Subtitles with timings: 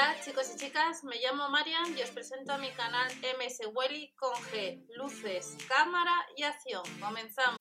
[0.00, 3.06] Hola chicos y chicas, me llamo Marian y os presento a mi canal
[3.38, 6.82] MS Welly con G, luces, cámara y acción.
[6.98, 7.58] Comenzamos.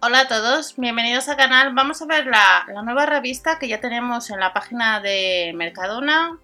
[0.00, 1.72] Hola a todos, bienvenidos al canal.
[1.74, 6.40] Vamos a ver la, la, nueva revista que ya tenemos en la página de Mercadona,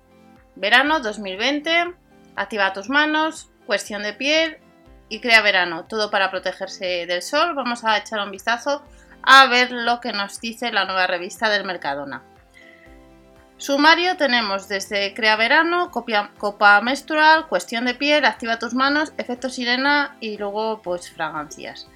[0.55, 2.06] verano 2020.
[2.37, 4.59] Activa tus manos, cuestión de piel
[5.09, 5.87] y crea verano.
[5.87, 7.55] Todo para protegerse del sol.
[7.55, 8.83] Vamos a echar un vistazo
[9.23, 12.23] a ver lo que nos dice la nueva revista del Mercadona.
[13.59, 20.19] Sumario tenemos desde Crea Verano, Copa Menstrual, Cuestión de Piel, Activa tus manos, Efecto Sirena
[20.21, 21.89] y luego pues fragancias.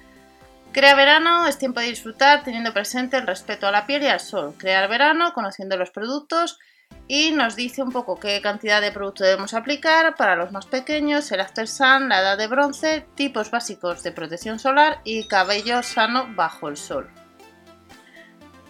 [0.71, 4.21] Crea verano es tiempo de disfrutar teniendo presente el respeto a la piel y al
[4.21, 4.55] sol.
[4.57, 6.59] Crear verano conociendo los productos
[7.07, 11.31] y nos dice un poco qué cantidad de producto debemos aplicar para los más pequeños,
[11.31, 16.27] el After Sun, la edad de bronce, tipos básicos de protección solar y cabello sano
[16.35, 17.09] bajo el sol.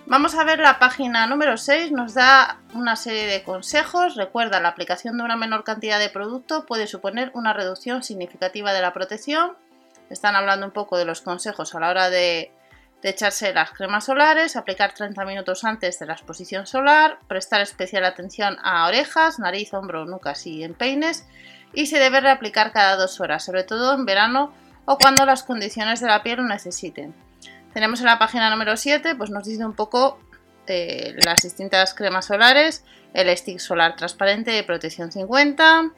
[0.07, 4.15] Vamos a ver la página número 6, nos da una serie de consejos.
[4.15, 8.81] Recuerda, la aplicación de una menor cantidad de producto puede suponer una reducción significativa de
[8.81, 9.55] la protección
[10.11, 12.51] están hablando un poco de los consejos a la hora de,
[13.09, 18.57] echarse las cremas solares, aplicar 30 minutos antes de la exposición solar, prestar especial atención
[18.63, 21.27] a orejas, nariz, hombro, nucas y en peines
[21.73, 24.53] y se debe reaplicar cada dos horas, sobre todo en verano
[24.85, 27.13] o cuando las condiciones de la piel lo necesiten.
[27.73, 30.19] Tenemos en la página número 7, pues nos dice un poco
[30.67, 35.91] eh, las distintas cremas solares, el stick solar transparente de protección 50,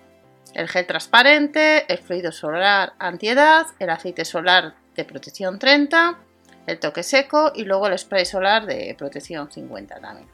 [0.53, 6.19] el gel transparente, el fluido solar antiedad, el aceite solar de protección 30,
[6.67, 10.27] el toque seco y luego el spray solar de protección 50 también.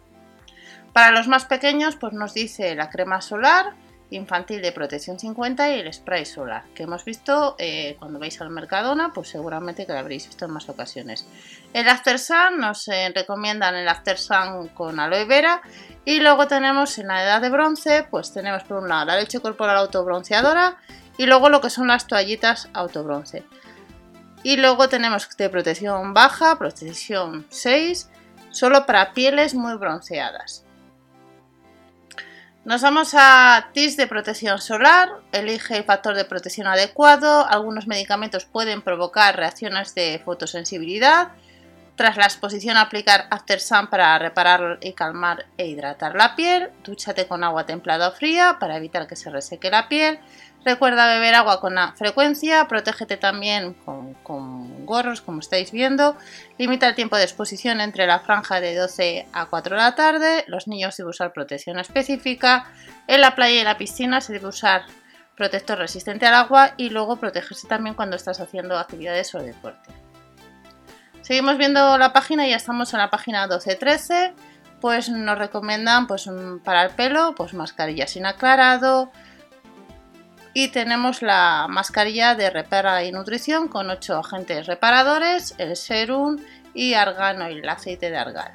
[0.94, 3.74] Para los más pequeños, pues nos dice la crema solar
[4.12, 8.50] infantil de protección 50 y el spray solar, que hemos visto eh, cuando vais al
[8.50, 11.28] Mercadona, pues seguramente que lo habréis visto en más ocasiones.
[11.74, 15.62] El After Sun nos eh, recomiendan el After Sun con aloe vera
[16.06, 19.40] y luego tenemos en la edad de bronce, pues tenemos por un lado la leche
[19.40, 20.78] corporal autobronceadora
[21.18, 23.44] y luego lo que son las toallitas autobronce.
[24.44, 28.10] Y luego tenemos de protección baja, protección 6,
[28.52, 30.66] solo para pieles muy bronceadas.
[32.66, 38.46] Nos vamos a TIS de protección solar, elige el factor de protección adecuado, algunos medicamentos
[38.46, 41.30] pueden provocar reacciones de fotosensibilidad,
[42.00, 46.70] tras la exposición aplicar After Sun para reparar y calmar e hidratar la piel.
[46.82, 50.18] Dúchate con agua templada o fría para evitar que se reseque la piel.
[50.64, 56.16] Recuerda beber agua con frecuencia, protégete también con, con, gorros como estáis viendo.
[56.58, 60.44] Limita el tiempo de exposición entre la franja de 12 a 4 de la tarde.
[60.48, 62.72] Los niños deben usar protección específica.
[63.08, 64.84] En la playa y en la piscina se debe usar
[65.36, 69.90] protector resistente al agua y luego protegerse también cuando estás haciendo actividades o deporte.
[71.22, 74.34] Seguimos viendo la página ya estamos en la página 12-13.
[74.82, 76.30] Pues nos recomiendan pues,
[76.64, 79.12] para el pelo pues mascarilla sin aclarado.
[80.54, 86.38] Y tenemos la mascarilla de repara y nutrición con 8 agentes reparadores, el serum
[86.74, 88.52] y argano y el aceite de argal.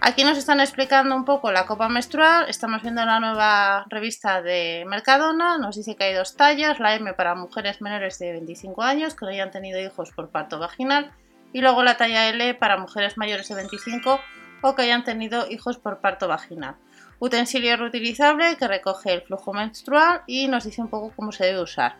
[0.00, 2.44] Aquí nos están explicando un poco la copa menstrual.
[2.50, 5.56] Estamos viendo la nueva revista de Mercadona.
[5.56, 9.24] Nos dice que hay dos tallas: la M para mujeres menores de 25 años que
[9.24, 11.10] no hayan tenido hijos por parto vaginal,
[11.54, 14.20] y luego la talla L para mujeres mayores de 25
[14.60, 16.76] o que hayan tenido hijos por parto vaginal.
[17.24, 21.62] Utensilio reutilizable que recoge el flujo menstrual y nos dice un poco cómo se debe
[21.62, 21.96] usar.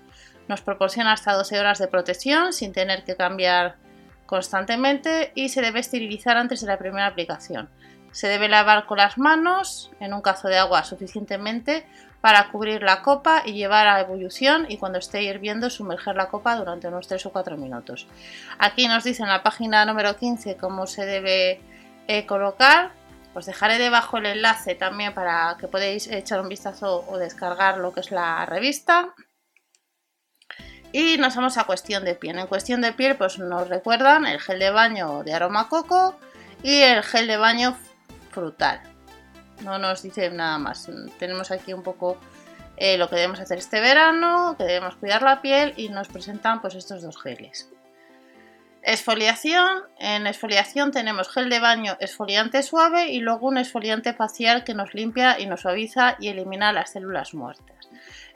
[0.48, 3.76] Nos proporciona hasta 12 horas de protección sin tener que cambiar
[4.26, 7.70] constantemente y se debe esterilizar antes de la primera aplicación.
[8.12, 11.86] Se debe lavar con las manos en un cazo de agua suficientemente
[12.20, 16.54] para cubrir la copa y llevar a ebullición y cuando esté hirviendo sumerger la copa
[16.54, 18.06] durante unos 3 o 4 minutos.
[18.58, 21.62] Aquí nos dice en la página número 15 cómo se debe
[22.08, 22.92] eh, colocar.
[23.34, 27.92] Os dejaré debajo el enlace también para que podáis echar un vistazo o descargar lo
[27.92, 29.14] que es la revista.
[30.92, 32.38] Y nos vamos a cuestión de piel.
[32.38, 36.16] En cuestión de piel pues nos recuerdan el gel de baño de aroma coco
[36.62, 37.76] y el gel de baño
[38.30, 38.80] frutal.
[39.62, 40.88] No nos dice nada más.
[41.18, 42.18] Tenemos aquí un poco
[42.76, 46.60] eh, lo que debemos hacer este verano, que debemos cuidar la piel y nos presentan
[46.60, 47.68] pues estos dos geles.
[48.84, 49.84] Esfoliación.
[49.98, 54.92] En esfoliación tenemos gel de baño esfoliante suave y luego un esfoliante facial que nos
[54.92, 57.88] limpia y nos suaviza y elimina las células muertas.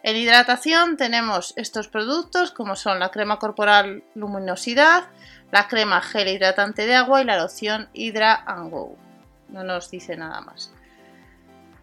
[0.03, 5.05] En hidratación tenemos estos productos como son la crema corporal luminosidad,
[5.51, 8.97] la crema gel hidratante de agua y la loción Hydra Go
[9.51, 10.73] no nos dice nada más.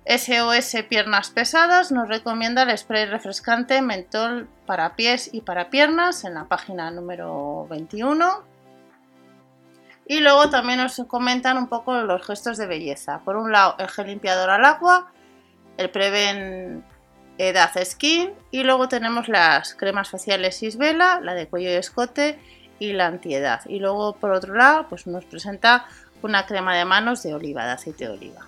[0.07, 6.33] SOS Piernas Pesadas nos recomienda el spray refrescante mentol para pies y para piernas en
[6.33, 8.54] la página número 21.
[10.07, 13.21] Y luego también nos comentan un poco los gestos de belleza.
[13.25, 15.11] Por un lado, el gel limpiador al agua,
[15.77, 16.83] el Preven
[17.37, 22.39] Edad Skin y luego tenemos las cremas faciales Isbela, la de cuello y escote
[22.79, 23.61] y la antiedad.
[23.65, 25.85] Y luego por otro lado, pues nos presenta
[26.21, 28.47] una crema de manos de oliva, de aceite de oliva.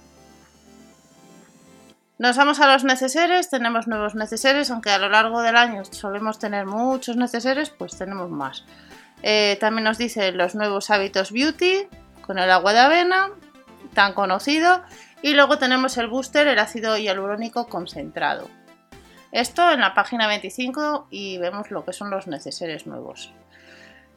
[2.20, 6.40] Nos vamos a los neceseres, tenemos nuevos neceseres, aunque a lo largo del año solemos
[6.40, 8.66] tener muchos neceseres, pues tenemos más.
[9.22, 11.88] Eh, también nos dice los nuevos hábitos beauty
[12.26, 13.30] con el agua de avena,
[13.94, 14.82] tan conocido,
[15.22, 18.48] y luego tenemos el booster, el ácido hialurónico concentrado.
[19.32, 23.32] Esto en la página 25 y vemos lo que son los neceseres nuevos.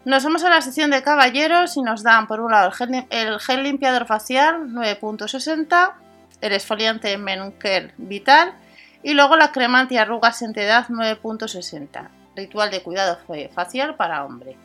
[0.06, 3.06] Nos vamos a la sección de caballeros y nos dan por un lado el gel,
[3.11, 5.93] el gel limpiador facial 9.60
[6.40, 8.54] el esfoliante Menker Vital
[9.02, 13.19] y luego la crema antiarrugas en edad 9.60, ritual de cuidado
[13.54, 14.56] facial para hombre.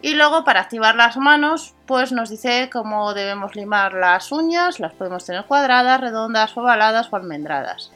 [0.00, 4.92] Y luego para activar las manos, pues nos dice cómo debemos limar las uñas, las
[4.92, 7.92] podemos tener cuadradas, redondas, ovaladas o almendradas.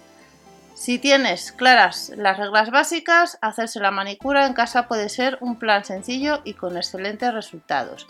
[0.75, 5.85] Si tienes claras las reglas básicas, hacerse la manicura en casa puede ser un plan
[5.85, 8.07] sencillo y con excelentes resultados.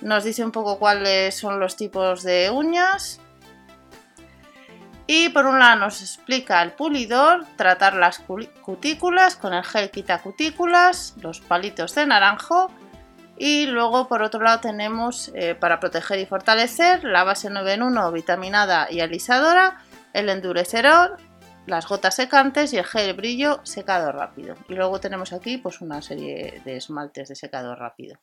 [0.00, 3.20] Nos dice un poco cuáles son los tipos de uñas,
[5.10, 10.20] y por un lado nos explica el pulidor, tratar las cutículas con el gel quita
[10.20, 12.70] cutículas, los palitos de naranjo
[13.38, 17.82] y luego por otro lado tenemos eh, para proteger y fortalecer la base 9 en
[17.84, 19.82] 1 vitaminada y alisadora,
[20.12, 21.16] el endurecedor,
[21.64, 24.56] las gotas secantes y el gel brillo secado rápido.
[24.68, 28.20] Y luego tenemos aquí pues una serie de esmaltes de secado rápido.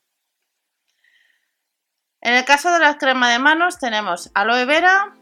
[2.21, 5.15] En el caso de la crema de manos tenemos aloe vera,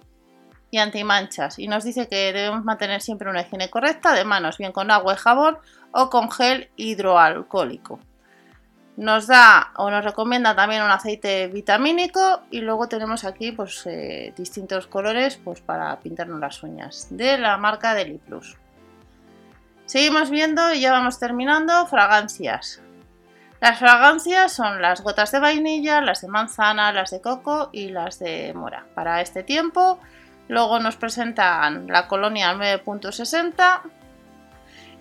[0.73, 4.71] y antimanchas y nos dice que debemos mantener siempre una higiene correcta de manos, bien
[4.71, 5.59] con agua y jabón
[5.91, 7.99] o con gel hidroalcohólico.
[8.97, 14.33] Nos da o nos recomienda también un aceite vitamínico y luego tenemos aquí pues, eh,
[14.35, 18.57] distintos colores pues, para pintarnos las uñas de la marca Deli Plus.
[19.85, 22.81] Seguimos viendo y ya vamos terminando fragancias.
[23.61, 28.17] Las fragancias son las gotas de vainilla, las de manzana, las de coco y las
[28.17, 28.87] de mora.
[28.95, 29.99] Para este tiempo
[30.47, 33.81] Luego nos presentan la colonia 9.60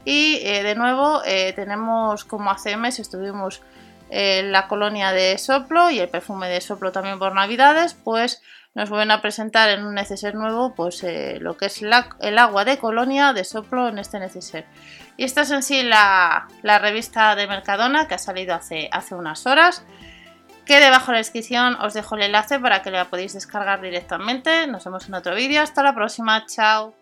[0.04, 3.62] y eh, de nuevo eh, tenemos como hace meses estuvimos
[4.10, 8.42] en la colonia de soplo y el perfume de soplo también por navidades, pues
[8.74, 12.64] nos vuelven a presentar en un neceser nuevo pues eh, lo que es el agua
[12.64, 14.66] de colonia de soplo en este neceser.
[15.16, 19.14] Y esta es en sí la, la revista de Mercadona que ha salido hace, hace
[19.14, 19.84] unas horas
[20.72, 24.66] que debajo de la descripción os dejo el enlace para que la podáis descargar directamente.
[24.66, 25.60] Nos vemos en otro vídeo.
[25.60, 26.46] Hasta la próxima.
[26.46, 27.01] Chao.